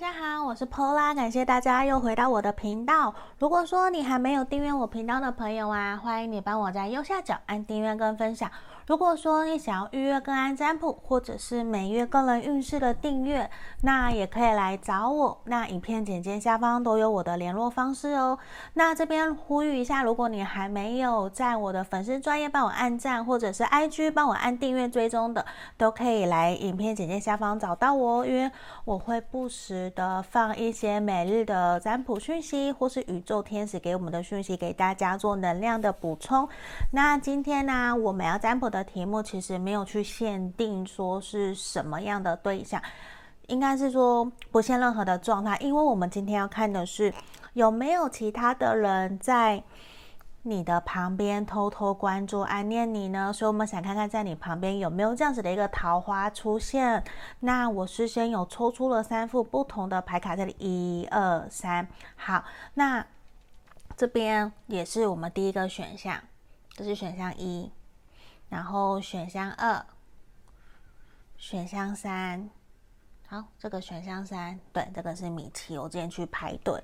[0.00, 3.12] 大家好，我是 Pola，感谢大家又回到我的频道。
[3.40, 8.48] 如果说你还没有订阅我频道的朋友啊，欢迎你帮我在右下角按订阅跟分享。
[8.88, 13.50] 如果说你想要预约个案占卜，或者是每月个人运势的订阅，
[13.82, 15.38] 那也可以来找我。
[15.44, 18.38] 那影片简介下方都有我的联络方式哦。
[18.72, 25.44] 那这边呼吁一下，如果你还没有在我的粉丝专业帮我按赞，或者是 IG 帮我按订阅追踪的，
[25.76, 28.50] 都可以来影片简介下方找到我哦，因为
[28.86, 36.48] 我会不时的放一些每日的占卜讯息，或是宇宙天使给我们的讯息，给大家做能量的补充。
[36.92, 38.77] 那今天呢，我们要占卜的。
[38.82, 42.82] 题目其实没有去限定说是什么样的对象，
[43.46, 47.12] 应该是说不限任何的状态，因为我们今天要看的是
[47.54, 49.62] 有没有其他的人在
[50.42, 53.32] 你的旁边偷偷关注、暗恋你呢？
[53.32, 57.04] 所以我们想看看在你旁边有没有这样子的一个桃花出现。
[57.40, 63.04] 那我事先有抽出了三副不同的牌卡，这里一二三，好，那
[63.96, 66.16] 这边也是我们第一个选项，
[66.70, 67.70] 这是选项一。
[68.48, 69.84] 然后选项二，
[71.36, 72.48] 选项三，
[73.26, 76.82] 好，这个选项三，对，这个是米奇，我之前去排队，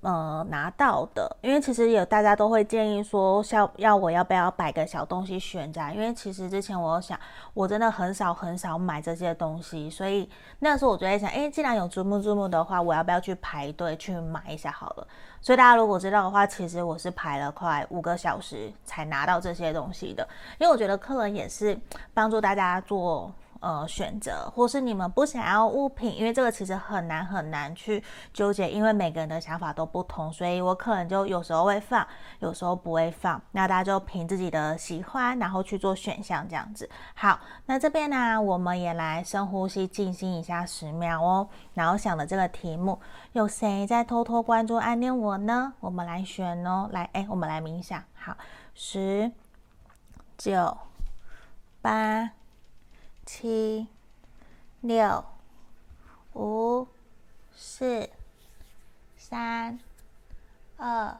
[0.00, 1.36] 呃，拿到的。
[1.42, 5.92] 因为其实有大家都会建议说，要要我要不要摆个小东西选在？
[5.92, 7.18] 因为其实之前我想，
[7.54, 10.28] 我真的很少很少买这些东西，所以
[10.60, 15.06] 那时候我就在想，哎，既然有珠穆珠穆的话，我要不要去排队去买一下好了？
[15.40, 20.26] 所以大家如果知道的话，其实我是排了快五个小时才拿到这些东西的，
[20.58, 21.78] 因为我觉得客人也是
[22.12, 32.06] 帮助大家做呃选择，或是你们不想要物品，因为这个其实很难很难去纠结，因为每个人的想法都不同，所以我可能就有时候会放，
[32.40, 36.88] 有时候不会放，那大家就凭自己的喜欢，然后去做选项这样子。
[37.14, 42.98] 好，那这边呢，我们也来深呼吸，静心一下十秒哦，然后想的这个题目。
[43.32, 45.74] 有谁在偷偷关注、暗恋我呢？
[45.80, 48.02] 我们来选哦，来，哎，我们来冥想。
[48.14, 48.36] 好，
[48.74, 49.30] 十、
[50.38, 50.76] 九、
[51.82, 52.30] 八、
[53.26, 53.88] 七、
[54.80, 55.24] 六、
[56.34, 56.86] 五、
[57.52, 58.08] 四、
[59.16, 59.80] 三、
[60.76, 61.16] 二、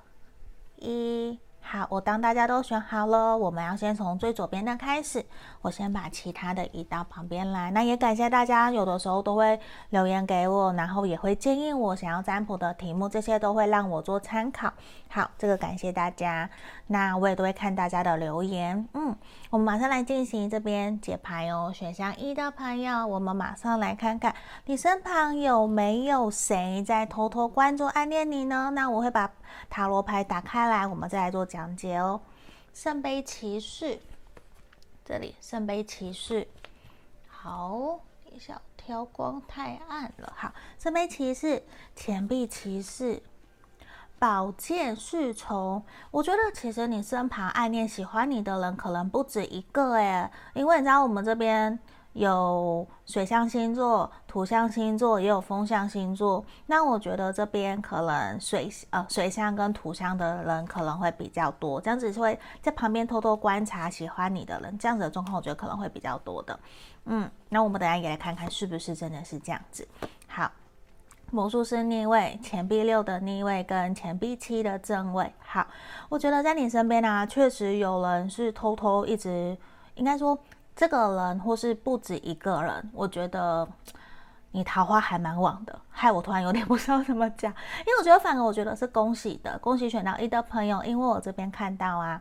[0.77, 1.39] 一。
[1.69, 5.27] 好，我当大家都选好了，我们要先从最左边的开始。
[5.63, 7.73] 我先把其他的移到旁边来。
[7.73, 9.59] 那也感谢大家，有的时候都会
[9.91, 14.73] 留言给我，然后也会建议我想要占卜的题目，这些都会让我做参考。
[15.09, 16.49] 好，这个感谢大家。
[16.89, 18.89] 那我也都会看大家的留言。
[18.93, 19.17] 嗯，
[19.51, 21.73] 我们马上来进行这边解牌哦。
[21.75, 24.35] 选项一的朋友，我们马上来看看
[24.67, 28.71] 你身旁有没有谁在偷偷关注、暗恋你呢？
[28.75, 29.33] 那我会把
[29.71, 32.21] 塔罗牌打开来，我们再来做讲解哦。
[32.75, 34.01] 圣杯骑士。
[35.09, 36.49] 这里圣杯骑士，
[37.29, 40.33] 好，一下调光太暗了。
[40.35, 41.63] 好，圣杯骑士，
[41.95, 43.23] 钱币骑士，
[44.19, 45.83] 宝剑侍从。
[46.11, 51.79] 我觉得其实你身旁暗恋、喜欢你的人可能不止一个诶，因为你知道我们这边。
[52.17, 56.43] 有水象星座、土象星座，也有风象星座。
[56.65, 66.59] 那我觉得这边可能水呃水象跟土象的人可能会比较多，这样子会在旁边偷偷观察喜欢你的人，这样子的状况我觉得可能会比较多的。
[67.05, 69.87] 嗯，那我们等下也来看看是不是真的是这样子。
[70.27, 70.51] 好，
[71.31, 75.33] 魔术师逆位、钱币六的逆位跟钱币七的正位。
[75.41, 75.67] 好，
[76.09, 79.57] 我觉得在你身边呢、啊，确实有人是偷偷一直，
[79.95, 80.39] 应该说。
[80.79, 83.67] 这个人或是不止一个人，我觉得
[84.51, 92.21] 你桃花还蛮旺的，害我突然有点不知道怎么讲，因为我觉得反而我觉得是恭喜的，恭喜选到一的朋友，因为我这边看到啊。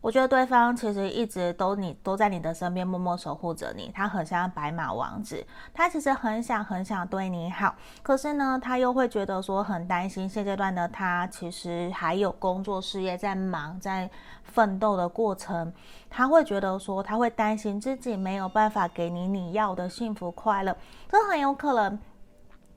[0.00, 5.44] 我觉得对方其实一直都你都在你的身边默默守护着你，他很像白马王子，
[5.74, 14.10] 他其实很想很想对你好，可是呢，他又会觉得说很担心现阶段的他其实还有工作事业在忙，在
[14.42, 15.70] 奋斗的过程，
[16.08, 20.74] 他会觉得说他会担心自己没有办法给你你要的幸福快乐，
[21.10, 21.98] 这很有可能。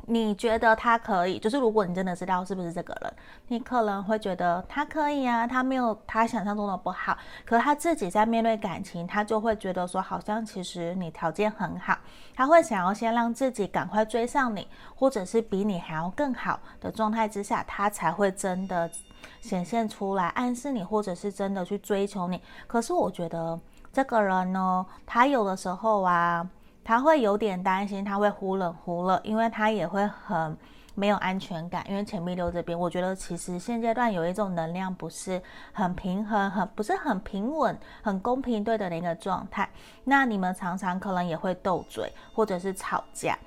[0.06, 3.14] 你觉得他可以，就是如果你真的知道是不是这个人，
[3.47, 7.17] 你可能会觉得他可以啊，他没有他想象中的不好。
[7.46, 11.97] 可他自己在面对感情，他就会觉得说，好像其实你条件很好，
[12.35, 18.91] 他会想要先让自己赶快追上你，或者是比你还要更好的状态之下，他才会真的
[19.40, 22.41] 显现出来，暗示你，或者是真的去追求你。
[22.67, 23.58] 可是我觉得
[23.94, 26.46] 这个人呢，他有的时候啊。
[26.84, 30.58] 他会有点担心，他会忽冷忽热，因为他也会很
[30.96, 31.84] 没有安全感。
[31.90, 35.41] 因为钱币六这边，我觉得其实现阶段有一种能量不是
[35.72, 39.70] 很平衡，很不是很平稳、很公平对等的一个状态。
[40.03, 43.38] 那你们常常可能也会斗嘴，或者是吵架。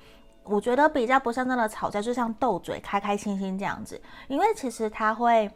[0.43, 4.01] 我觉得比较不像真的吵架，就像斗嘴，开开心心这样子。
[4.27, 5.51] 因为其实他会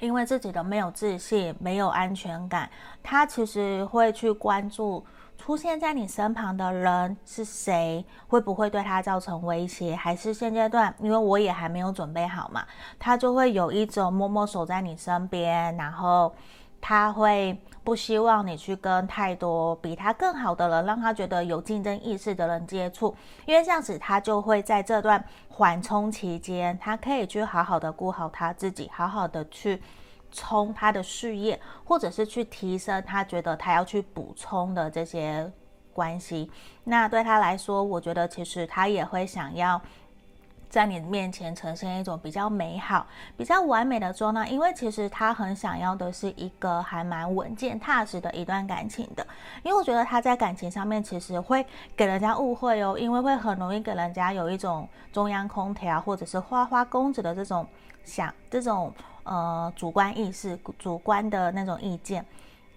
[0.00, 2.68] 因为自己的没有自信、没有安全感，
[3.02, 5.04] 他其实会去关注
[5.38, 12.66] 出现在你身旁的人是谁，会不会对他造成威胁，还是现阶段因为我也还没有准备好嘛，
[12.98, 16.34] 他就会有一种默默守在你身边，然后
[16.80, 17.58] 他会。
[17.84, 29.80] 不希望你去跟太多比他更好的人，让他觉得有竞争意识的人接触，因为这样子他就会在这段缓冲期间，他可以去好好的顾好他自己，好好的去
[30.30, 35.50] 冲他的事业，或者是去提升他觉得他要去补充的这些
[35.92, 36.50] 关系。
[36.84, 39.80] 那对他来说，我觉得其实他也会想要。
[40.70, 43.06] 在你面前呈现一种比较美好、
[43.38, 49.26] 比较完美的状态，因为其实他很想要的是一个还蛮稳健、踏实的一段感情的。
[49.62, 51.64] 因为我觉得他在感情上面其实会
[51.96, 57.66] 给人家误会哦，因为会很容易给人家有一种中央空调或者是花花公子的这种
[58.04, 58.92] 想、这种
[59.28, 62.24] 呃主观意识、主观的那种意见、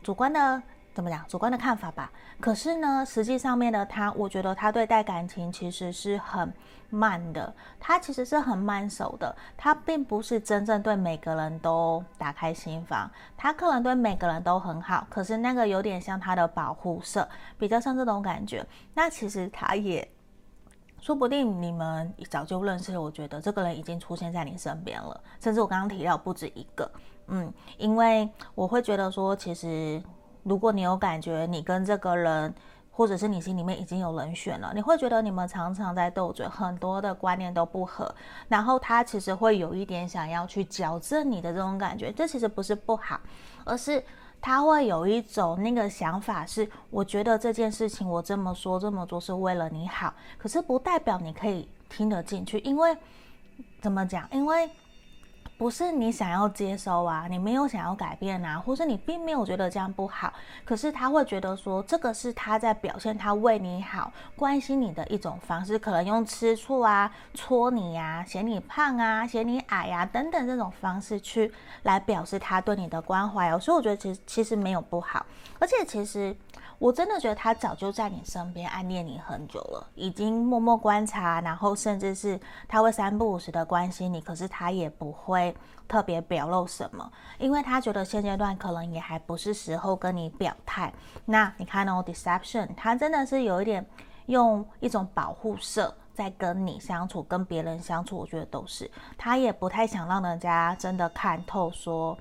[0.03, 0.62] 主观的。
[0.94, 1.25] 怎么讲？
[1.25, 2.12] 主观的看法吧。
[2.38, 6.53] 可是呢，实际上面的他，我觉得他对待感情其实是很
[6.89, 7.56] 慢的。
[7.80, 9.33] 他其实是很慢熟的。
[9.56, 13.09] 他并不是真正对每个人都打开心房。
[13.38, 17.25] 他可能对每个人都很好，可是那个有点像他的保护色，
[17.57, 18.65] 比较像这种感觉。
[18.94, 20.06] 那其实他也
[21.01, 22.98] 说不定你们早就认识。
[22.98, 26.89] 我觉得这个人已经出现在你身边了，甚至我刚刚提到不止一个。
[27.27, 30.01] 嗯，因为我会觉得说，其实。
[30.44, 32.51] 如果你有感觉，你跟这个人，
[32.89, 38.12] 或者是你心里面已经有人选了，你会觉得你们常常在斗嘴，很多的观念都不合，
[38.47, 43.21] 然后他其实会有一点想要去矫正你的这种感觉，这其实不是不好，
[43.65, 44.04] 而是
[44.41, 52.97] 他会有一种那个想法是，我觉得这件事情我这么说这么做是为了你好，可是不代表你可以听得进去，因为
[53.79, 54.27] 怎么讲？
[54.31, 54.69] 因为。
[55.61, 60.33] 不是你想要接收啊，你没有想要改变啊，或是你并没有觉得这样不好，
[60.65, 71.53] 可是他会觉得说，这个是他在表现他为你好、关心你的一种方式，可能用吃醋啊、戳你呀、嫌你胖啊、嫌你矮呀、等等这种方式去
[71.83, 73.59] 来表示他对你的关怀哦。
[73.59, 75.23] 所以我觉得其实其实没有不好，
[75.59, 76.35] 而且其实。
[76.81, 85.56] 我真的觉得他早就在你身边暗恋你很久了，已经默默观察，然后甚至是他会三不五时的关心你，可是他也不会
[85.88, 87.07] 特别表露什么，
[87.38, 90.92] 因为他觉得现阶段可能也还不是时候跟你表态。
[91.24, 93.86] 那你看哦，deception，他真的是有一点
[94.25, 98.89] 用一种保护色在跟你相处，跟别人相处，我觉得都是，
[99.19, 102.18] 他也不太想让人家真的看透说。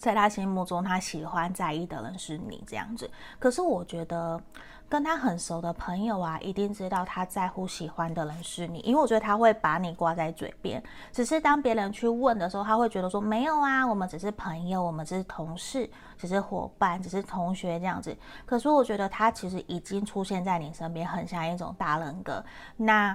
[0.00, 3.08] 在他心目中，他喜欢在意的人是你这样子。
[3.38, 4.42] 可是我觉得
[4.88, 10.82] 跟他很熟的朋友啊，一定知道他在乎、喜欢的人是你，因为我觉得他会把你挂在嘴边。
[11.12, 18.16] 只是当别人去问的时候，他会觉得说没有啊，我们只是朋友，我们只是同事，只是伙伴，只是同学这样子。
[18.46, 22.42] 可是我觉得他其实已经出现在你身边，很像一种大人格。
[22.78, 23.14] 那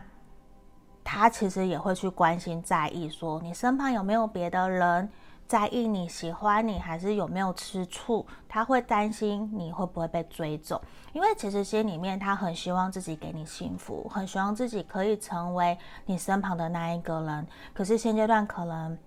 [1.03, 5.09] 他其实也会去关心、在意，说你身旁有没有别的人。
[5.47, 10.81] 在意你喜欢你还是有没有吃醋，他会担心你会不会被追走，
[11.13, 18.97] 因为其实心里面他很希望自己给你幸福，很希望自己可以成为你身旁的那一个人，可是现阶段可能。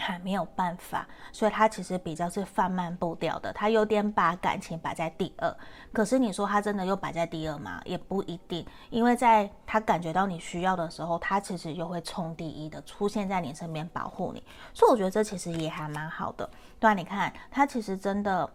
[0.00, 5.54] 还没有办法，所以他其实比较是放慢步调的，他有点把感情摆在第二。
[5.92, 7.80] 可是你说他真的又摆在第二吗？
[7.84, 14.42] 也不一定，因为在他感觉到你需要的时候，他其实又会冲第一的出现在你身边保护你。
[14.72, 16.48] 所以我觉得这其实也还蛮好的。
[16.78, 18.50] 对啊，你看他其实真的。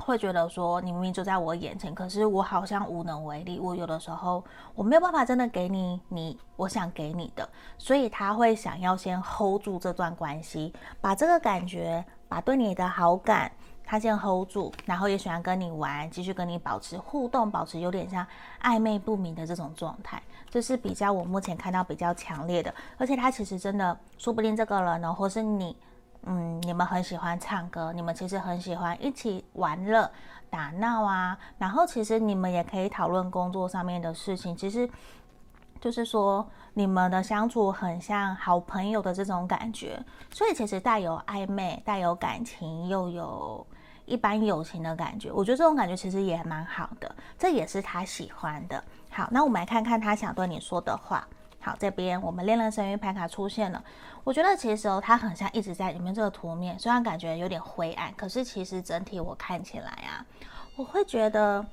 [0.00, 3.60] 会觉得说你明明就在我眼前，可是我好像无能为力。
[3.60, 4.42] 我有的时候
[4.74, 13.52] 我没有办法真的给你你我想给你的，所以他会想要先 hold 住这段关系，把这个感觉，把对你的好感，
[13.84, 18.26] 他先 hold 住，然后也喜欢跟你玩，继续跟你保持互动，保持有点像
[18.62, 22.74] 暧昧不明的这种状态，这是比较我目前看到比较强烈的。
[22.96, 25.76] 而且他其实真的说不定这个人呢，或是你。
[26.24, 30.10] 嗯，你们很喜欢唱歌，你们其实很喜欢一起玩乐、
[30.50, 31.38] 打闹啊。
[31.58, 34.54] 然后其实你们也可以讨论工作上面的事情。
[34.54, 34.88] 其实
[35.80, 39.98] 就是说，你们的相处很像好朋友的这种感觉，
[40.30, 43.66] 所以其实带有暧昧、带有感情，又有
[44.04, 45.32] 一般友情的感觉。
[45.32, 48.84] 我觉得这种感觉其实也蛮好的，这也是他喜欢的。
[49.10, 51.26] 好，那我们来看看他想对你说的话。
[51.60, 53.84] 好，这边我们恋人神谕牌卡出现了。
[54.24, 60.24] 我觉得其实哦，它很像一直在里面这个图面，虽然感觉有点灰暗，可是其实整体我看起来啊，
[60.76, 61.64] 我会觉得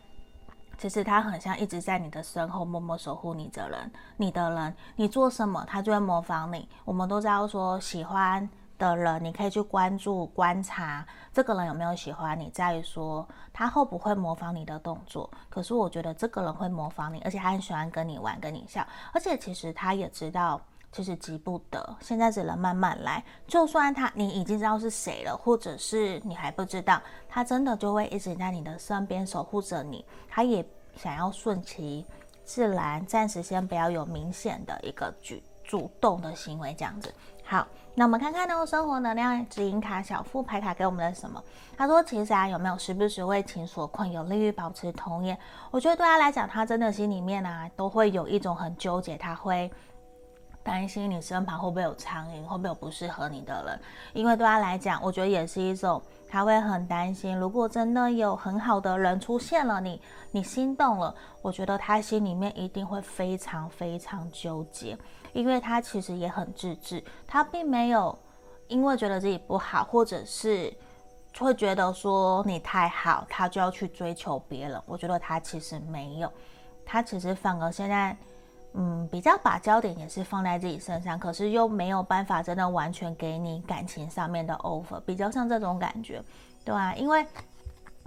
[0.78, 6.68] 其实它很像一直在你的身后默默守护你的人，你的人，你做什么他就会模仿你。
[6.84, 15.30] 我们都知道说喜欢的人，你可以去关注观察这个人有没有喜欢你，在于说他会不会模仿你的动作。
[15.50, 20.62] 可是我觉得这个人会模仿你，而且他很喜欢跟你玩，跟你笑，而且其实他也知道。
[20.90, 23.24] 其实急不得，现在只能慢慢来。
[23.46, 30.04] 就算他你已经知道是谁了，或者是你还不知道，他真的就会一直在你的身边守护着你。
[30.30, 30.66] 他也
[30.96, 32.06] 想要顺其
[32.46, 37.14] 自然，暂时先不要有明显的一个举主动的行为，这样子。
[37.44, 37.68] 好，
[38.00, 41.44] 那我们看看呢，生活能量指引卡小副牌卡给我们的什么？
[41.76, 45.36] 他说，其实啊，有没有时不时为情所困，有利于保持童颜？
[45.72, 49.72] 我觉得对他来讲，他真的心里面啊，都会有一种很纠结，他会。
[50.64, 53.80] 担心你身旁会不会有苍蝇，会不会有不适合你的人？
[54.12, 57.34] 因为对他来讲，我觉得也是一种，他会很担心。
[57.38, 64.98] 如果真的有很好的人出现了你，你心动了，我觉得他心里面一定会非常非常纠结，
[65.38, 68.18] 因为他其实也很自知，他并没有
[68.68, 70.74] 因为觉得自己不好，或者是
[71.38, 74.82] 会觉得说你太好，他就要去追求别人。
[74.86, 76.32] 我觉得他其实没有，
[76.86, 78.18] 他其实反而现在。
[78.80, 86.22] 嗯，比较把焦点也是放在自己身上，可是又没有办法真的完全给你感情上面的 offer，比较像这种感觉，
[86.64, 87.26] 对啊，因为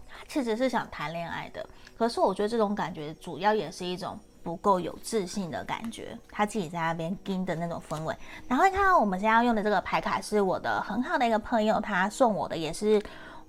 [0.06, 1.66] 他其实是想谈恋爱的，
[1.98, 8.14] 可是我觉得这种感觉主要也是一种不够有自信的感觉，他自己在那边盯的那种氛围。
[8.48, 13.02] 然后看到我们现在要用的这个牌卡是我的很好的一个朋友，他送我的，也是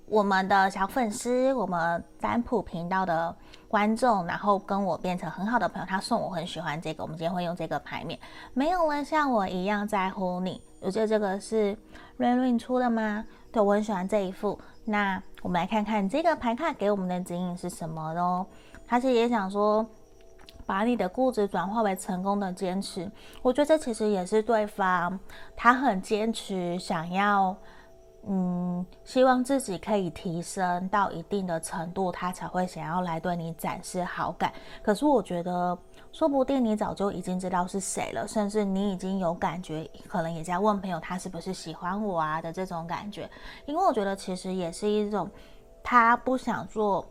[0.06, 3.34] 我们的小粉丝，我们占卜频道的。
[3.72, 8.20] 观众，然后跟我变成很好的朋友，他送我很喜欢这个，我们今天会用这个牌面。
[8.52, 11.74] 没有人像我一样在乎你，我觉得这个是
[12.18, 13.24] Rain Rain 出的吗？
[13.50, 14.60] 对，我很喜欢这一副。
[14.84, 18.46] 那我们来看看这个牌卡给我们的指引是什么哦？
[18.86, 19.86] 他是也想说，
[20.72, 23.06] 把你的固执转化为成功的坚持。
[23.42, 25.20] 我觉得这其实也是对方，
[25.54, 27.54] 他很坚持想要。
[28.26, 34.50] 嗯，希望自己可以提升到一定的程度，他才会想要来对你展示好感。
[34.82, 35.76] 可是我觉得，
[36.10, 43.28] 说不定你早就已经知道是谁了，甚至你已经有感觉，可能也在问朋友他是不是喜欢我啊的这种感觉。
[43.66, 45.28] 因为我觉得其实也是一种
[45.82, 47.04] 他不想做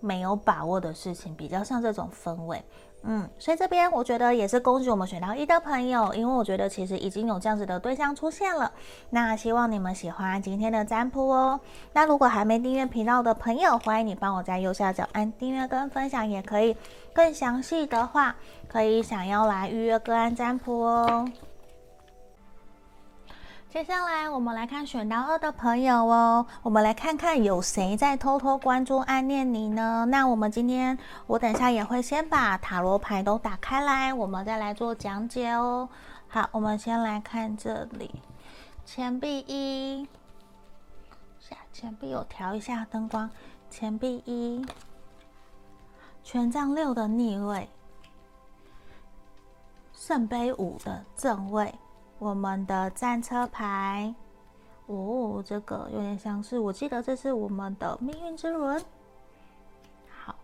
[0.00, 2.62] 没有把握的事情，比较像这种氛围。
[3.10, 8.70] 嗯，所以这边我觉得也是恭喜我们选到一的朋友，因为我觉得其实已经有这样子的对象出现了。
[9.08, 11.58] 那希望你们喜欢今天的占卜哦。
[11.94, 16.76] 那如果还没订阅频道的朋友，欢迎你帮我在右下角按订阅跟分享，也可以
[17.14, 18.36] 更详细的话，
[18.68, 21.26] 可以想要来预约个案占卜哦。
[23.70, 30.06] 接下来我们来看选到二的朋友哦，我们来看看有谁在偷偷关注、暗恋你呢？
[30.06, 35.86] 那我们今天，我等下也会先把塔罗牌都打开来，我们再来做讲解哦。
[36.28, 38.22] 好，我们先来看这里，
[38.86, 40.08] 钱币一，
[41.38, 43.28] 下钱币我调一下灯光，
[43.68, 44.64] 钱币一，
[46.24, 47.68] 权杖六的逆位，
[49.92, 51.74] 圣杯五的正位。
[52.18, 54.12] 我们的战车牌，
[54.86, 58.82] 哦，这个有点像是，我记得这是我们的命运之轮。
[60.24, 60.34] 好，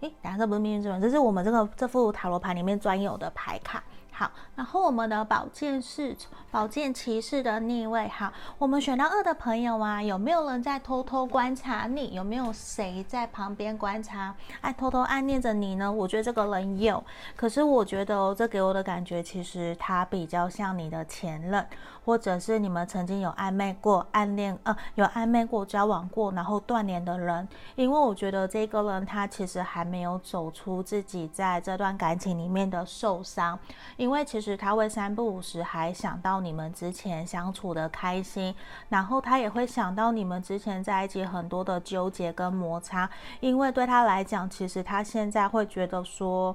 [0.00, 3.82] 诶，等下这不是命运之轮，这是我们这个这副塔罗牌里面专有的牌卡。
[4.18, 6.16] 好，然后我们的宝剑是
[6.50, 8.08] 宝剑骑士的逆位。
[8.08, 12.14] 好，我们选到二的朋友啊，有没有人在偷偷观察你？
[12.14, 15.92] 有没有谁在旁边观察，哎偷偷暗恋着你呢？
[15.92, 17.04] 我觉得这个人有，
[17.36, 21.66] 可是我觉得哦，这给我的感觉其实他比较像你的前任，
[22.06, 27.46] 或者是你们曾经有暧昧过、暗恋呃有暧昧过、交往过，然后断联的人。
[27.74, 33.58] 因为我觉得这个人他其实还没有走出自己在这段感情里面的受伤。
[33.96, 38.54] 因为其实他会三不五时还想到你们之前相处的开心，
[38.88, 43.10] 然后他也会想到你们之前在一起很多的纠结跟摩擦，
[43.40, 46.54] 因为对他来讲，其实他现在会觉得说。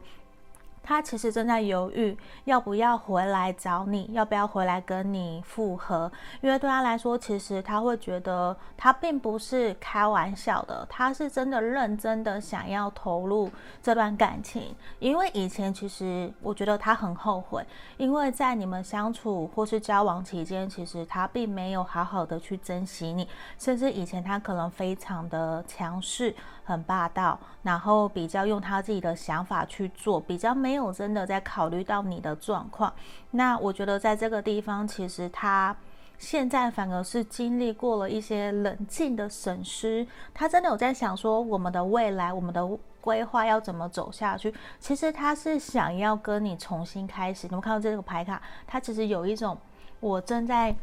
[0.83, 6.11] 他其实正在犹豫要不要回来找你，要不要回来跟你复合，
[6.41, 13.49] 因为对他来说，其实他会觉得他并不是开玩笑的，他是真的认真的想要投入
[13.81, 14.75] 这段感情。
[14.99, 17.65] 因为以前其实我觉得他很后悔，
[17.97, 26.35] 因为在你们相处或是交往期间，其实他并没有好好的去珍惜你，甚至以前他可能非常的强势。
[26.71, 32.91] 很霸道，然后比较用他自己的想法去做，比较没有真的在考虑到你的状况。
[33.31, 35.75] 那我觉得在这个地方，其实他
[36.17, 42.67] 现在反而是经历过了一些冷静的审视，他真的有在想说，我们的未来，我们的
[42.99, 44.53] 规划要怎么走下去。
[44.79, 47.47] 其实他是想要跟你重新开始。
[47.47, 49.57] 你们看到这个牌卡，他其实有一种
[49.99, 50.75] 我正在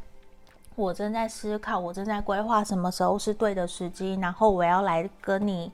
[0.79, 5.73] 我正在思考，我正在规划什么时候是对的时机，然后我要来跟你。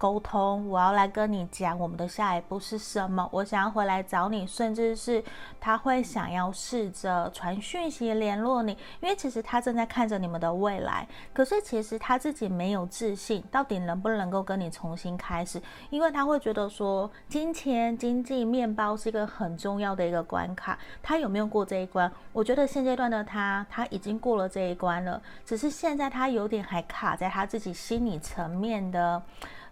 [0.00, 3.28] 沟通，我要来跟你讲我们的下一步是什么。
[3.30, 5.22] 我想要回来找你，甚至是
[5.60, 11.06] 他会想要试着传讯息联络你，因为其实他正在看着你们的未来。
[11.34, 15.60] 可是其实他自己没有自信，到底能不能够跟你重新开始？
[15.90, 20.78] 因为他会觉得说，金钱、经济、面包是一个很重要的一个关卡。
[21.02, 22.10] 他有没有过这一关？
[22.32, 29.22] 我觉得现阶段的他，他已经过了这一关了，只是现在他有点还卡在他自己心理层面的。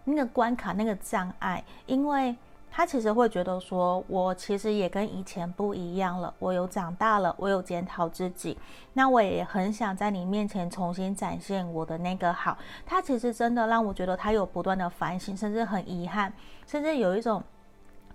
[0.05, 2.35] 那个关卡，那个障碍，因为
[2.71, 8.57] 他其实会觉得说，我其实也跟以前不一样了，我有长大了，我有检讨自己，
[8.93, 12.57] 那我也很想在你面前重新展现我的那个好。
[12.85, 16.31] 他其实真的让我觉得他有不断的反省，甚至很遗憾，
[16.67, 17.43] 甚至有一种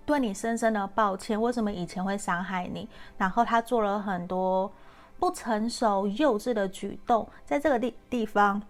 [0.05, 2.87] 对你深深的抱歉，为什么以前会伤害你？
[3.17, 4.71] 然后他做了很多
[5.19, 8.61] 不成熟、幼稚的举动，在这个地地方。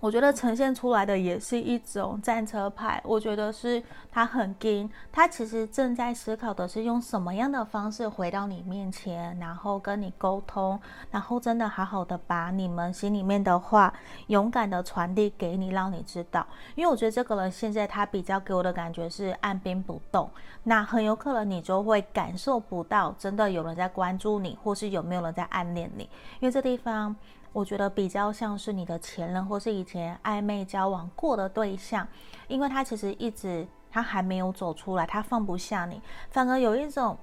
[0.00, 10.78] 我觉得呈现出来的也是一种战车牌，我觉得是他很硬，他其实正在思考的是用什么样的方式回到你面前，然后跟你沟通，
[11.10, 13.92] 然后真的好好的把你们心里面的话
[14.28, 16.46] 勇敢的传递给你，让你知道。
[16.74, 20.30] 因为我觉得这个人现在他比较给我的感觉是按兵不动，
[20.62, 26.04] 那很有可能你就会感受不到真的有人在关注你，或是有没有人在暗恋你，
[26.40, 27.16] 因为这地方。
[27.52, 32.06] 我觉得比较像是你的前任，或是以前暧昧交往过的对象，
[32.46, 36.00] 因为他其实一直他还没有走出来，他放不下你，
[36.30, 37.16] 反而有一种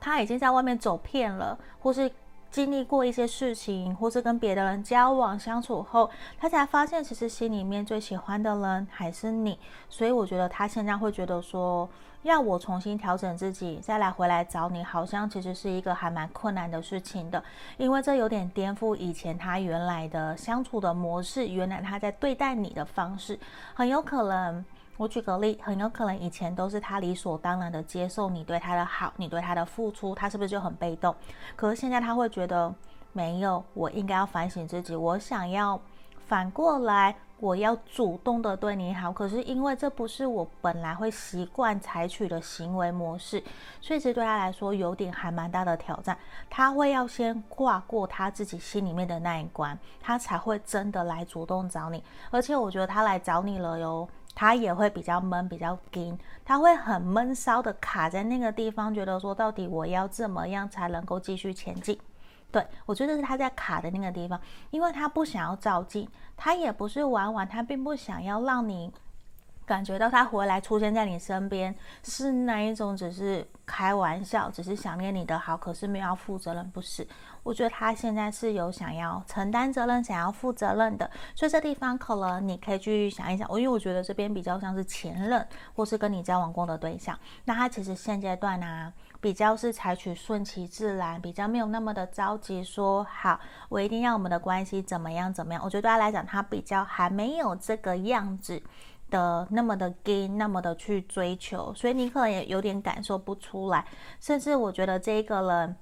[0.00, 2.10] 他已经在外面走遍了，或是。
[2.48, 9.58] 经历过一些事情，或是跟别的人交往相处后，他才发现其实心里面最喜欢的人还是你。
[9.90, 11.86] 所以我觉得他现在会觉得说，
[12.26, 17.42] 要我重新调整自己，再来回来找你，好像其实是一个还蛮困难的事情的，
[17.78, 23.38] 因为这有点颠覆以前他原来的相处的模式，原来他在对待你的方式，
[23.74, 24.64] 很有可能。
[24.98, 31.14] 我举个例，很有可能以前都是他理所当然的接受你对他的好，你对他的付出，他是不是就很被动？
[31.54, 32.74] 可是现在他会觉得
[33.12, 35.78] 没有，我应该要反省自己，我想要
[36.26, 39.12] 反过来，我要主动的对你好。
[39.12, 43.42] 可是因为这不是我本来会习惯采取的行为模式，
[43.80, 46.16] 所以这对他来说有点还蛮大的挑战。
[46.50, 52.02] 他会要先跨过他自己心里面的那一关，他才会真的来主动找你。
[52.30, 54.08] 而且我觉得他来找你了哟。
[54.38, 61.98] 他也会比较闷，比较紧，他会很闷骚的卡在那个地方，觉得说到底我要怎么样才能够继续前进？
[62.50, 68.92] 对，我觉得是他在卡的那个地方，因为他不想要照镜，他也不是玩玩，他并不想要让你
[69.66, 77.06] 感觉到他回来出现在你身边是那一种只是开玩笑，只是想念你的好，可是没有要负责任，不是。
[77.42, 83.48] 我觉得他现在是有想要承担责任、想要负责任的，所以这地方可能你可以去想一想。
[83.48, 88.92] 我因为我觉得这边比较像是前任，或是跟你交往过的对象，那他其实现阶段呢、
[89.26, 95.60] 比较是采取顺其自然，比较没有那么的着急说，好我一定要我们的关系怎么样怎么样。
[95.64, 98.62] 我觉得对他来讲，他比较还没有这个样子
[99.10, 103.84] 的那么的 gay，那么的去追求，所以你可能也有点感受不出来，
[104.20, 105.76] 甚至我觉得这个人。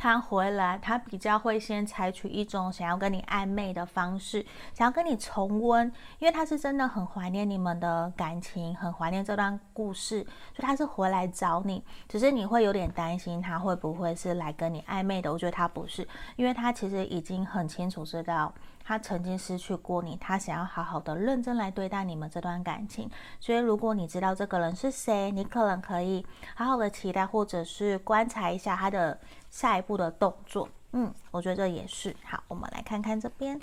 [0.00, 10.24] 他回来，他比较会先采取一种想要跟你暧昧的方式，想要跟你重温，因为他是真的很怀念你们的感情，很怀念这段故事，
[10.56, 11.84] 所以他是回来找你。
[12.08, 18.50] 只是你会有点担心他会不会是来跟你暧昧的，我觉得他不是，因为他其实已经很清楚知道
[18.84, 23.10] 他曾经失去过你，他想要好好的认真来对待你们这段感情。
[23.38, 29.18] 所以如果你知道这个人是谁，你可能可以好好的期待，或者是观察一下他的。
[29.50, 32.40] 下一步的动作，嗯，我觉得这也是好。
[32.46, 33.58] 我们来看看这边，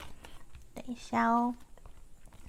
[0.74, 1.56] 等一下哦。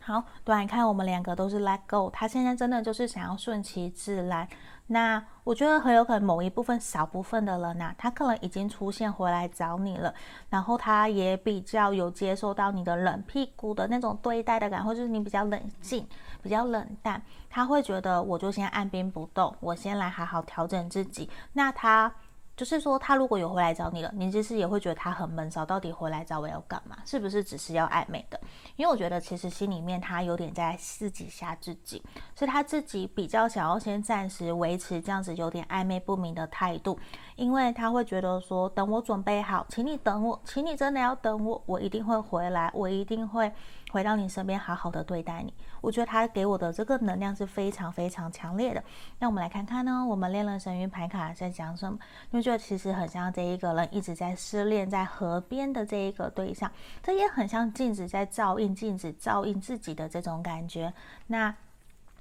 [0.00, 4.48] 好，对，你看我们两个都是 let go，他现在真的就是想要顺其自然。
[4.88, 10.12] 那我觉得很有可能某一部分、少部分的人呐、他可能已经出现回来找你了，
[10.50, 16.06] 然后他也比较有接受到你的冷屁股的那种对待的感觉，或就是你比较冷静、
[16.42, 21.30] 比较冷淡，他会觉得我就先按兵不动，我先来好好调整自己。
[21.52, 22.12] 那他。
[22.58, 26.96] 就是说，他如果有回来找你了，你其实也会觉得他很闷骚，到底回来找我要干嘛？
[27.04, 28.40] 是不是只是要暧昧的？
[28.74, 32.02] 因为我觉得其实心里面他有点在自己吓自己，
[32.36, 36.98] 是他自己比较想要先暂时维持这样子有点暧昧不明的态度，
[37.36, 43.52] 因为他会觉得说，等我准备好，请你等我，请你真的要等我，我一定会回来，我一定会。
[43.90, 45.52] 回到你身边，好好的对待你。
[45.80, 48.82] 我觉得他给我的这个能量是非常非常强烈的。
[49.18, 51.98] 那我们来看看呢，我们恋人神韵牌卡在讲什么？
[52.30, 56.70] 因为觉得其实很像这一个人一直在失恋，在河边的这一个对象，
[57.02, 60.92] 这也很像镜子在照应镜子，照应自己的这种感觉。
[61.26, 61.54] 那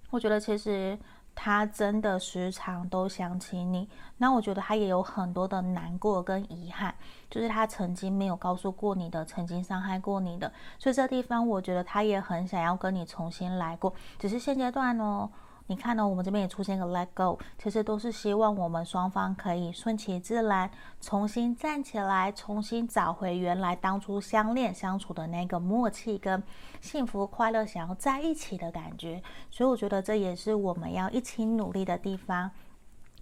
[0.10, 0.97] 我觉得其实。
[1.39, 6.95] 他真的时常都想起你，那我觉得他也有很多的难过跟遗憾，
[7.30, 15.30] 就是他曾经没有告诉过你的，曾经伤害过你的，所以这地方我觉得他也很想要跟你重新来过，只是现阶段呢。
[15.69, 16.08] 你看呢？
[16.08, 26.41] 我们这边也出现个 let go，其实都是希望我们双方可以顺其自然，重新站起来，重新找回原来当初相恋相处的那个默契跟
[26.80, 29.21] 幸福快乐，想要在一起的感觉。
[29.51, 32.49] 所以我觉得这也是我们要一起努力的地方。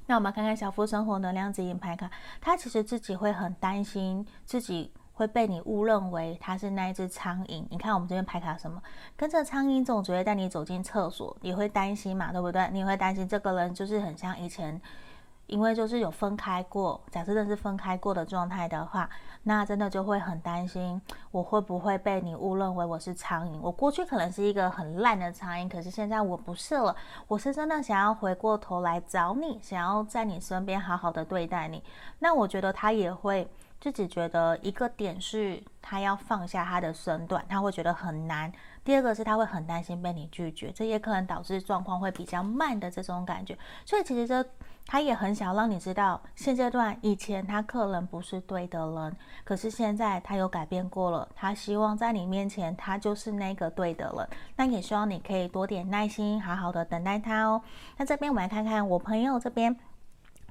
[0.05, 4.91] 那我们看看小夫生活能量指引牌卡，他其实自己会很担心自己。
[5.15, 7.65] 会被你误认为他是那一只苍蝇。
[7.69, 8.81] 你看我们这边排卡什么？
[9.15, 12.31] 跟着苍蝇总觉得带你走进厕所，你会担心嘛？
[12.31, 12.69] 对不对？
[12.73, 14.79] 你会担心这个人就是很像以前，
[15.47, 16.99] 因为就是有分开过。
[17.09, 19.09] 假设真的是分开过的状态的话，
[19.43, 21.01] 那真的就会很担心，
[21.31, 23.57] 我会不会被你误认为我是苍蝇？
[23.61, 26.93] 我过去可能是一个很烂的苍蝇，可是现在我不是了。
[27.27, 31.81] 我是真的想要回过头来找你，想要在你身边好好的对待你。
[32.19, 33.49] 那我觉得他也会。
[33.79, 38.51] 自己觉得一个点是他要放下他的身段，他会觉得很难。
[38.83, 43.57] 第二个是他会很担心被你拒绝，这也可能导致状况会比较慢的这种感觉。
[43.85, 44.47] 所以其实这
[44.85, 51.27] 他也很想让你知道，现阶段以前他可能不是对的人，可是现在他有改变过了。
[51.35, 54.27] 他希望在你面前，他就是那个对的人。
[54.55, 57.61] 那也希望你可以多点耐心，好好的等待他哦。
[57.97, 59.75] 那这边我们来看看我朋友这边。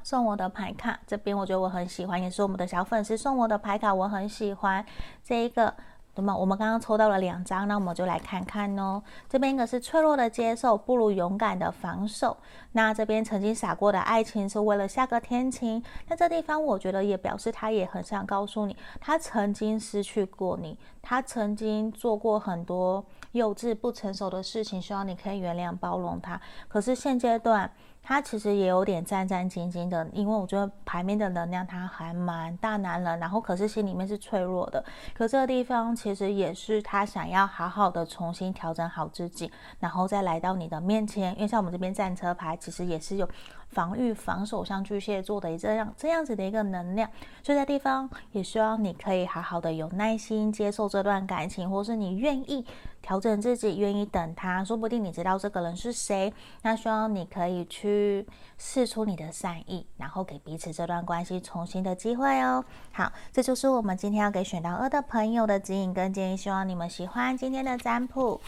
[0.05, 4.85] 送我的牌卡，这边我觉得我很喜欢，也是我们的小粉丝送我的牌卡，我很喜欢
[5.25, 5.75] 这一个，
[6.15, 6.37] 那么？
[6.37, 9.03] 我们刚刚抽到了两张，那我们就来看看哦。
[9.31, 12.37] 这边一个是脆弱的接受，不如勇敢的防守。
[12.73, 15.83] 那这边曾经撒过的爱情是为了下个天晴。
[16.09, 26.39] 那这地方我觉得也表示他也很想告诉你，他曾经失去过你，他曾经做过很多幼稚不成熟的事情，希望你可以原谅包容他。
[26.69, 27.71] 可是现阶段。
[28.05, 34.85] 他其实也有点战战兢兢的，因为我觉得牌面的能量他还蛮大男人，然后可是心里面是脆弱的。
[35.15, 41.35] 可这个地方其实也是他想要好好的重新调整好自己，然后再来到你的面前。
[41.37, 43.29] 因为像我们这边战车牌，其实也是有。
[43.75, 47.11] 防御、防守，像巨蟹座的这样这样子的一个能量，
[47.43, 52.65] 所以在地方也希望你可以好好的有耐心接受这段感情，或是你愿意
[53.03, 56.33] 调整自己，愿意等他，说不定你知道这个人是谁，
[56.63, 62.65] 那希望你可以去试出你的善意，然后给彼此这段关系重新的机会哦。
[62.93, 68.41] 好，这就是我们今天要给选到二的朋友的指引跟建议，希望你们喜欢今天的占卜。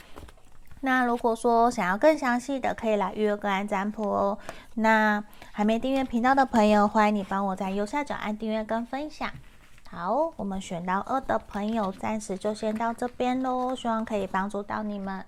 [0.80, 4.38] 那如果说想要更详细的，可以来预约个案占卜哦。
[4.74, 9.30] 那还没订阅频道的朋友，欢迎你帮我在右下角按订阅跟分享。
[9.90, 13.74] 好，我们选到二的朋友，暂时就先到这边喽。
[13.74, 15.24] 希望可以帮助到你们。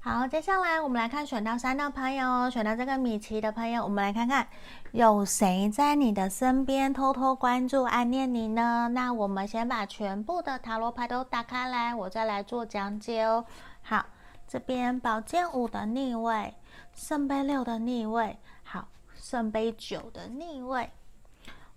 [0.00, 4.46] 好，接下来我们来看选到三的朋友，选到这个米奇的朋友，我们来看看
[4.92, 8.90] 有谁在你的身边偷偷关注、暗恋你呢？
[8.92, 13.44] 那我们先把全部的塔罗牌都打开来，我再来做讲解哦。
[13.82, 14.04] 好。
[14.46, 16.54] 这边宝剑五的逆位，
[16.94, 20.90] 圣杯六的逆位，好，圣杯九的逆位，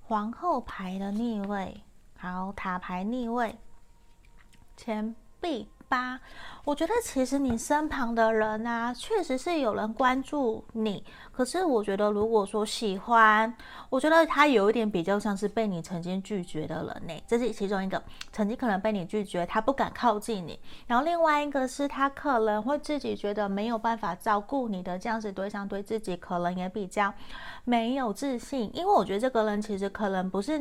[0.01, 1.81] 皇后牌的逆位，
[2.17, 3.57] 好，塔牌逆位，
[4.77, 5.67] 钱币。
[5.89, 6.19] 八，
[6.63, 11.03] 我觉得其实你身旁的人啊，确实是有人关注你。
[11.31, 13.51] 可是我觉得，如果说喜欢，
[13.89, 17.23] 我觉得他有一点比较像是被你曾经拒绝的人呢。
[17.27, 20.59] 这是其中一个，曾经可能被你拒绝，他不敢靠近你。
[20.85, 27.11] 然后另外一个是他可能会自己觉得没有办法照顾你的这样子对象，对自己可能也比较
[27.65, 28.69] 没有自信。
[28.75, 30.59] 因为我觉得这个人其实可能不是，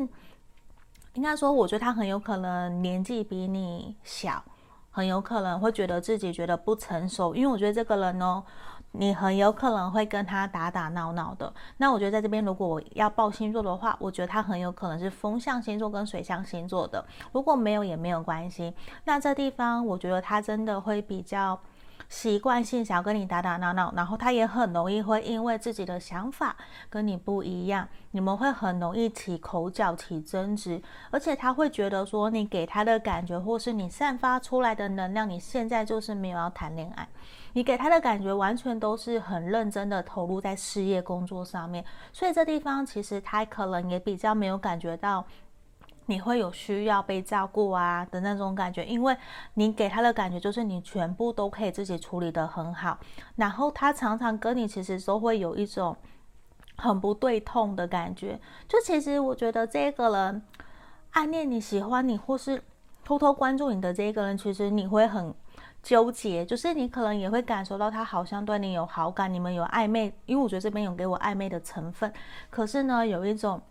[1.13, 4.43] 应该说，我觉得他很有可能年纪比你小。
[4.99, 8.43] 很有可能会觉得自己觉得不成熟，因为我觉得这个人哦，
[8.91, 11.53] 你很有可能会跟他打打闹闹的。
[11.77, 17.01] 那我觉得在这边，如果我要报星座的话，我觉得他很有可能是风象星座跟水象星座的。
[17.31, 18.73] 如果没有也没有关系。
[19.05, 21.57] 那这地方我觉得他真的会比较
[22.09, 26.55] 习惯性想要跟你打打闹闹，然后他也很容易会因为自己的想法
[26.89, 37.07] 跟你不一样，你们会很容易起口角、起争执，而且他会觉得说你给他的感觉，或是你散发出来的能量，你现在就是没有要谈恋爱，
[37.53, 45.23] 你给他的感觉完全都是很认真的投入在事业工作上面，所以这地方其实他可能也比较没有感觉到。
[46.09, 49.15] 你会有需要被照顾啊的那种感觉，因为
[49.53, 52.97] 你给他的感觉就是你全部都可以自己处理得很好，
[53.35, 55.95] 然后他常常跟你其实都会有一种
[56.77, 58.39] 很不对痛的感觉。
[58.67, 60.41] 就其实我觉得这个人
[61.11, 62.61] 暗恋你、喜欢你，或是
[63.05, 65.31] 偷偷关注你的这个人，其实你会很
[65.83, 72.11] 纠结，就是你可能也会感受到他好像对你有好感，你们有暧昧，因为我觉得这边有给我暧昧的成分，
[72.49, 73.61] 可是呢，有一种。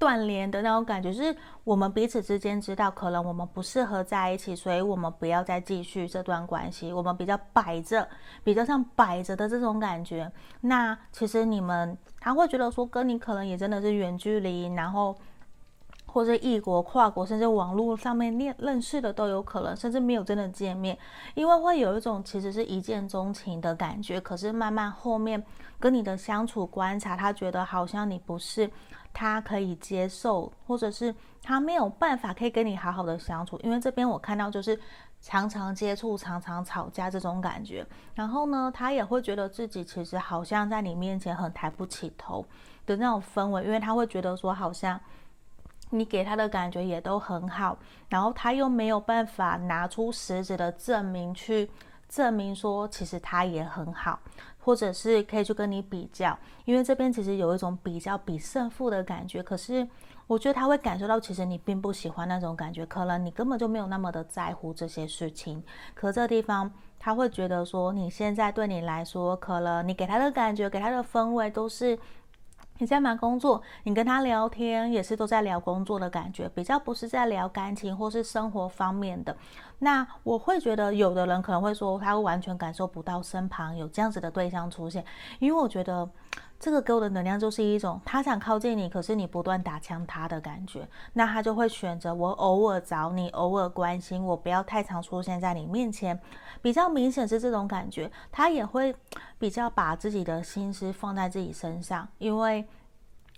[0.00, 6.90] 断联的那种感觉，是我们彼此之间知道，可能我们不适合在一起，所以我们不要再继续这段关系。
[6.90, 8.08] 我们比较摆着，
[8.42, 10.32] 比较像摆着的这种感觉。
[10.62, 15.14] 那其实你们他会觉得说，跟你可能也真的是远距离，然后
[16.12, 20.96] 或者异国、跨国，甚至网络上面认认识的都有可能，甚至没有真的见面，
[21.34, 24.20] 因为会有一种其实是一见钟情的感觉。
[24.20, 25.42] 可是慢慢后面
[25.78, 28.70] 跟你的相处观察，他觉得好像你不是。
[29.12, 34.78] 他可以接受，或者是他没有办法可以跟你好好的相处，因为这边我看到就是
[35.20, 37.84] 常常接触、常常吵架这种感觉。
[38.14, 42.46] 然后呢，他也会觉得自己其实好像在你面前很抬不起头
[42.86, 44.98] 的那种氛围，因为他会觉得说好像
[45.90, 51.70] 你给他的感觉也都很好，然后他又没有办法拿出实质的证明去
[52.08, 54.18] 证明说其实他也很好。
[54.62, 59.42] 或者是可以去跟你比较，因为这边其实有一种比较比胜负的感觉。
[59.42, 59.88] 可是
[60.26, 65.64] 我觉得他会感受到，其实你并不喜欢那种感觉，可能你根本就没有那么的在乎这些事情。
[65.94, 71.98] 可这地方他会觉得说，你现在对你来说，可能你给他的感觉、给他的氛围都是。
[72.80, 79.36] 你在忙工作，你跟他聊天也是都在聊工作的感觉，比较不是在聊感情或是生活方面的。
[79.80, 85.04] 那我会觉得，有的人可能会说，他会完全感受不到身旁有这样子的对象出现，
[85.40, 86.08] 因为我觉得
[86.60, 96.20] 这个给我的能量就是一种他想靠近你，可是你不断打枪他的感觉，那他就会选择我偶尔找你，偶尔关心我，不要太常出现在你面前，
[96.62, 98.94] 比较明显是这种感觉，他也会
[99.38, 102.64] 比较把自己的心思放在自己身上，因为。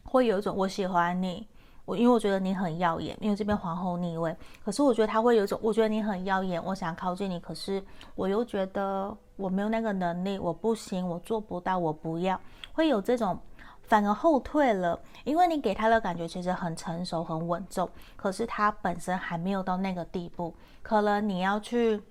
[0.04, 1.46] 会有一种我喜欢你，
[1.84, 7.82] 我因为我觉得你很耀眼，因为这边皇后逆位，可是我觉得他会有一种我觉得你很耀眼，我想靠近你，可是
[8.16, 12.38] 我又觉得我没有那个能力，我不行，我做不到，我不要，
[12.72, 13.38] 会有这种
[13.82, 22.02] 反而后退了，因为你给他的感觉其实很成熟、很稳重，可是他本身还没有到那个地步，可能你要去。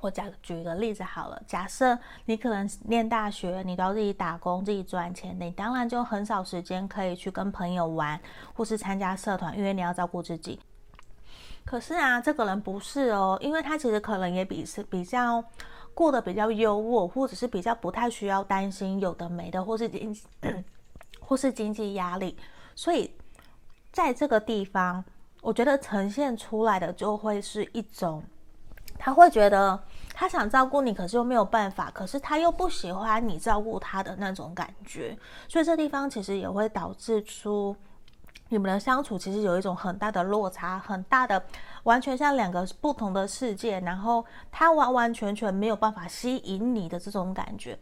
[0.00, 8.20] 我假举一个例子好了，假设你可能念大学，你都要自己打工、自己赚钱，你当然就很少时间可以去跟朋友玩，
[8.54, 10.60] 或是参加社团，因为你要照顾自己。
[11.64, 15.42] 可是啊，这个人不是哦，因为他其实可能也比是比较
[15.94, 20.14] 过得比较优渥，或者是比较不太需要担心有的没的，或是经
[21.20, 22.36] 或是经济压力，
[22.74, 23.10] 所以
[23.92, 25.02] 在这个地方，
[25.40, 28.22] 我觉得呈现出来的就会是一种。
[28.96, 29.78] 他会觉得
[30.14, 37.74] 他想照顾你，可是又没有办法，可是他又不喜欢你照顾他的那种感觉，所以这地方其实也会导致出
[38.48, 41.42] 你们的相处其实有一种很大的落差，很大的
[41.84, 47.78] 完全像两个不同的世界，然后他完完全全没有办法吸引你的这种感觉，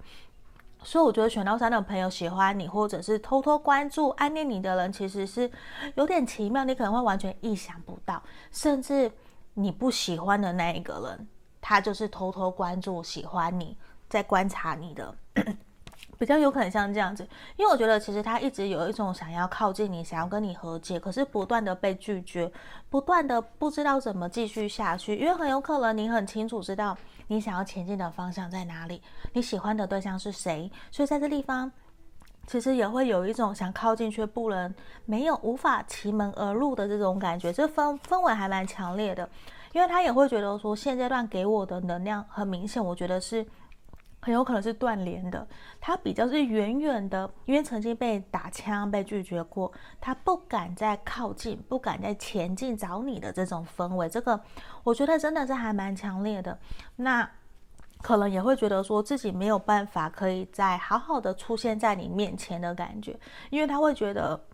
[0.82, 5.50] 所以我觉得选到三的朋友喜欢你，或者是偷偷关注、暗恋你的人，其实是
[5.94, 9.10] 有点奇妙，你可能会完全意想不到，甚至。
[9.54, 11.28] 你不喜欢的那一个人，
[11.60, 13.76] 他就是偷偷关注、喜欢你，
[14.08, 15.14] 在观察你的，
[16.22, 17.26] 比较有可能像这样子。
[17.56, 22.48] 因为我觉得其实他一直有一种想要靠近你，想要跟你和解，可是不断的被拒绝，
[22.88, 25.16] 不断的不知道怎么继续下去。
[25.16, 31.72] 因为很有可能你很清楚知道你想要前进的方向在哪里，你喜欢的对象是谁，所以在这地方。
[32.44, 39.28] 其实也会有一种想靠近却不能、没有无法其门而入的这种感觉，这氛氛围还蛮强烈的，
[39.72, 43.46] 因为他也会觉得说，现阶段给我的能量很明显，我觉得是
[44.22, 45.46] 很有可能是断联的。
[45.78, 54.40] 他比较是远远的，因为曾经被打枪、被拒绝过，他不敢再靠近，不敢再前进找你的这种氛围，这个
[54.82, 56.58] 我觉得真的是还蛮强烈的。
[56.96, 57.28] 那。
[58.02, 63.16] 可能也会觉得说自己没有办法可以再好好的出现在你面前的感觉，
[63.48, 64.44] 因为他会觉得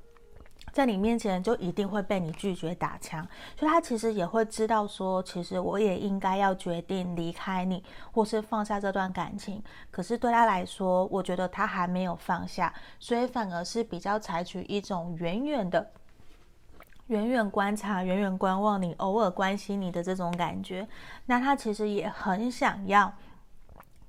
[0.79, 3.27] 在你面前就一定会被你拒绝打枪，
[3.59, 9.61] 所以他其实也会知道说，其实我也应该要决定离开你，或是放下这段感情。
[9.91, 15.91] 可是对他来说，我觉得他还没有放下，所以反而是比较采取一种远远的、
[17.09, 20.87] 远远观察、远远观望你，偶尔关心你的这种感觉。
[21.27, 23.12] 那他其实也很想要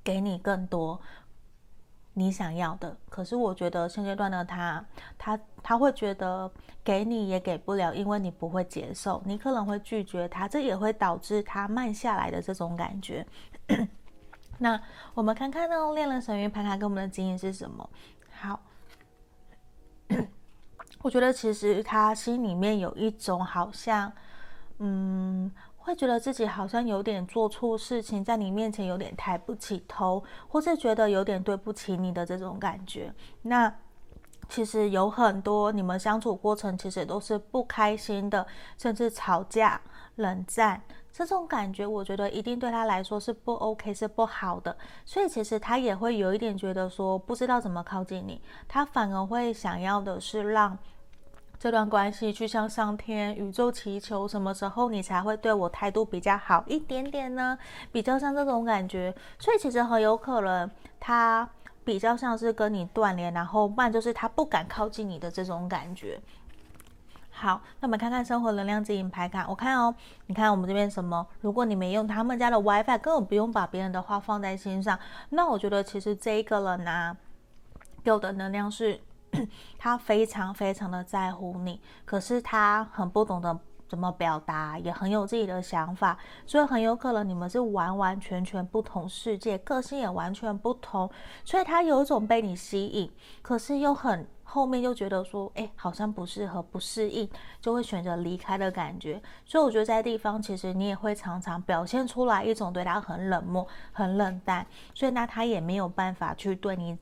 [0.04, 1.02] 给你更多。
[2.20, 4.86] 你想要的，可是我觉得现阶段的他，
[5.18, 6.52] 他他会觉得
[6.84, 13.26] 给你也给不了，因为你不会接受，你可能会拒绝他，这也会导致他慢下来的这种感觉。
[14.60, 14.78] 那
[15.14, 17.90] 我们看看呢，恋人神諭牌卡给我们的经验是什么？
[18.32, 18.60] 好，
[21.02, 24.12] 我觉得其实他心里面有一种好像，
[24.80, 25.50] 嗯。
[25.80, 33.14] 会觉得自己好像有点做错事情，在你面前有点抬不起头，或是觉得有点对不起你的这种感觉。
[33.44, 33.74] 那
[34.48, 38.46] 其实有很多你们相处过程，其实都是不开心的，
[38.78, 39.82] 甚至吵架、
[40.16, 44.76] 冷战这种感觉，我觉得一定对他来说是不 OK，是不好的。
[45.06, 50.78] 所以其实他也会有一点觉得说，不知道怎么靠近你，他反而会想要的是让。
[51.60, 57.58] 这段关系去向上天、宇宙祈求，什么时候你才会对我态度比较好一点点呢？
[57.92, 61.50] 比较像这种感觉，所以其实很有可能他
[61.84, 66.18] 比较像是跟你断联，然后不然就是他不敢靠近你的这种感觉。
[67.30, 69.94] 好，那我们看看生活能量指引牌卡，我看哦，
[70.28, 71.28] 你看我们这边什么？
[71.42, 74.98] 如果你没用他们家的 WiFi，根本不用把别人的话放在心上。
[75.32, 77.18] 那我觉得其实这一个人呢，
[78.02, 79.02] 给我的能量是。
[79.78, 91.10] 他非常非常的在乎你，可是他很不懂得怎么表达，也很有自己的想法，所以很有可能你们是完完全全不同世界，个性也完全不同，
[91.44, 93.12] 所以他有一种被你吸引，
[93.42, 97.30] 可是又很后面又觉得说，哎，好像不适合，不适应，
[97.62, 99.22] 就会选择离开的感觉。
[99.46, 106.98] 所以我觉得在地方，其实你也会常常表现出来一种对他很冷漠、很冷淡，所以那他也没有办法去对你。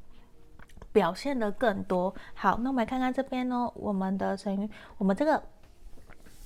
[0.98, 2.12] 表现的更多。
[2.34, 5.44] 好，那我们来看看这边呢，我们的成语，我们这个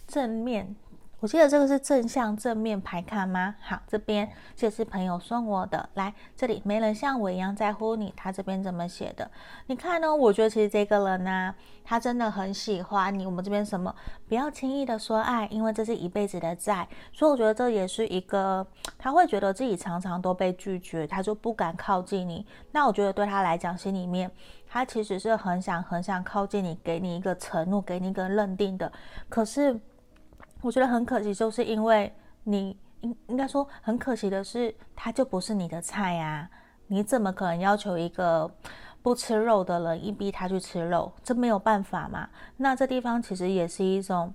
[0.06, 0.76] 正面。
[1.22, 3.54] 我记得这个是正向正面牌卡吗？
[3.62, 5.88] 好，这边这是朋友送我的。
[5.94, 8.12] 来，这里没人像我一样在乎你。
[8.18, 9.30] 他这边怎么写的？
[9.68, 10.16] 你看呢？
[10.16, 11.54] 我觉得其实这个人呢、
[11.84, 13.28] 他真的很喜欢你。
[13.28, 13.96] 我们这边什么？
[14.28, 16.88] 不要轻易的说爱，因为这是一辈子的债。
[17.14, 18.66] 所以我觉得这也是一个，
[18.98, 22.44] 他会觉得自己常常都被拒绝，他就不敢靠近你。
[22.72, 24.32] 那我觉得对他来讲，心里面
[24.68, 28.92] 他其实是很想很想靠近你，给你一个承诺，给你一个认定的。
[29.30, 29.80] 可是。
[30.62, 36.50] 我觉得很可惜，就是因为你应应该说很可惜的是，他就不是你的菜呀。
[36.88, 38.50] 你怎么可能要求一个
[39.02, 41.12] 不吃肉的人，硬逼他去吃肉？
[41.24, 42.30] 这没有办法嘛。
[42.58, 44.34] 那这地方其实也是一种。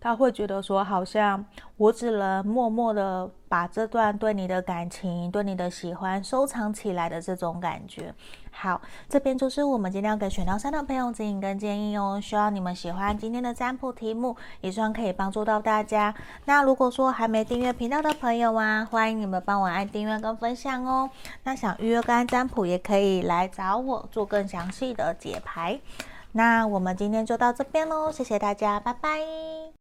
[0.00, 1.44] 他会觉得说，好像
[1.76, 8.14] 我只能默默的把这段对你的感情、对你的喜欢收藏起来的这种感觉。
[8.50, 12.20] 好，这边就是我们今天要给选到三的朋友指引跟建议哦。
[12.22, 16.14] 希望你们喜欢今天的占卜题目，也希望可以帮助到大家。
[16.44, 21.08] 那如果说还没订阅频道的朋友啊，欢迎你们帮我按订阅跟分享哦。
[21.44, 25.80] 那想预约跟占卜，也可以来找我做更详细的解牌。
[26.32, 29.67] 那我们今天就到这边喽，谢谢大家，拜拜。